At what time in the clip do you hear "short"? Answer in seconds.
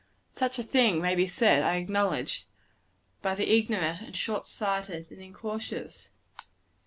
4.17-4.47